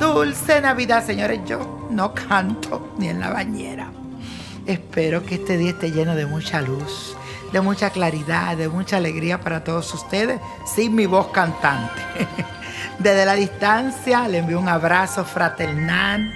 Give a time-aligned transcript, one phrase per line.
[0.00, 1.40] Dulce Navidad, señores.
[1.44, 3.90] Yo no canto ni en la bañera.
[4.64, 7.14] Espero que este día esté lleno de mucha luz,
[7.52, 12.00] de mucha claridad, de mucha alegría para todos ustedes, sin mi voz cantante.
[12.98, 16.32] Desde la distancia le envío un abrazo fraternal.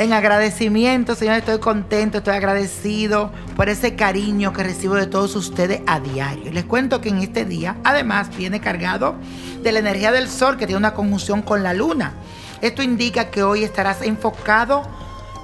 [0.00, 5.82] En agradecimiento, Señor, estoy contento, estoy agradecido por ese cariño que recibo de todos ustedes
[5.86, 6.50] a diario.
[6.50, 9.16] Les cuento que en este día, además, viene cargado
[9.62, 12.14] de la energía del sol que tiene una conjunción con la luna.
[12.62, 14.84] Esto indica que hoy estarás enfocado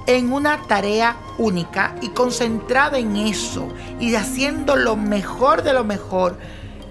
[0.06, 3.68] en una tarea única y concentrado en eso
[4.00, 6.38] y haciendo lo mejor de lo mejor.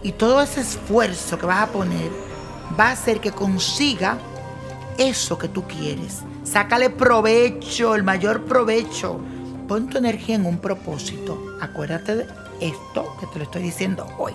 [0.04, 2.12] Y todo ese esfuerzo que vas a poner
[2.80, 4.20] va a hacer que consiga
[4.98, 6.22] eso que tú quieres.
[6.44, 9.20] Sácale provecho, el mayor provecho.
[9.68, 11.58] Pon tu energía en un propósito.
[11.62, 12.28] Acuérdate de
[12.62, 14.34] esto que te lo estoy diciendo hoy.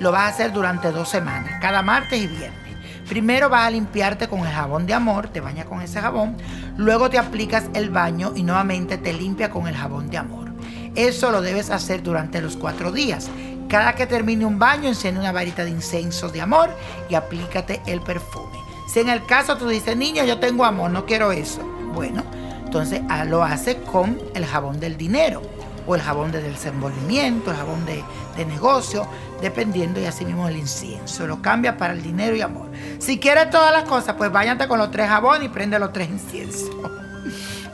[0.00, 2.76] Lo vas a hacer durante dos semanas, cada martes y viernes.
[3.08, 6.36] Primero vas a limpiarte con el jabón de amor, te bañas con ese jabón,
[6.76, 10.50] luego te aplicas el baño y nuevamente te limpia con el jabón de amor.
[10.94, 13.30] Eso lo debes hacer durante los cuatro días.
[13.66, 16.68] Cada que termine un baño, enciende una varita de incienso de amor
[17.08, 18.58] y aplícate el perfume.
[18.92, 21.62] Si en el caso tú dices, niño, yo tengo amor, no quiero eso.
[21.94, 22.24] Bueno,
[22.62, 25.40] entonces ah, lo haces con el jabón del dinero
[25.88, 28.04] o el jabón de desenvolvimiento, el jabón de,
[28.36, 29.08] de negocio,
[29.40, 31.26] dependiendo y así mismo el incienso.
[31.26, 32.68] Lo cambia para el dinero y amor.
[32.98, 36.08] Si quieres todas las cosas, pues váyate con los tres jabones y prende los tres
[36.08, 36.70] inciensos.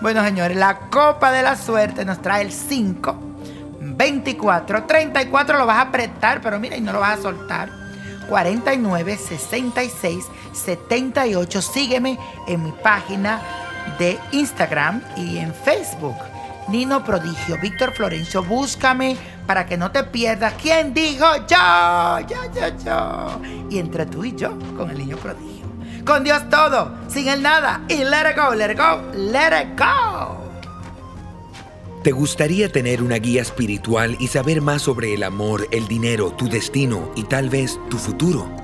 [0.01, 3.17] Bueno, señores, la copa de la suerte nos trae el 5,
[3.81, 7.71] 24, 34 lo vas a apretar, pero mira, y no lo vas a soltar.
[8.29, 11.63] 49, 66, 78.
[11.63, 13.41] Sígueme en mi página
[13.99, 16.17] de Instagram y en Facebook.
[16.69, 19.17] Nino Prodigio, Víctor Florencio, búscame
[19.47, 20.55] para que no te pierdas.
[20.61, 22.21] ¿Quién dijo yo?
[22.29, 23.41] Yo, yo, yo.
[23.71, 25.65] Y entre tú y yo, con el niño prodigio.
[26.05, 27.83] Con Dios todo, sin el nada.
[27.89, 30.45] Y let it go, let it go, let it go.
[32.03, 36.49] ¿Te gustaría tener una guía espiritual y saber más sobre el amor, el dinero, tu
[36.49, 38.64] destino y tal vez tu futuro?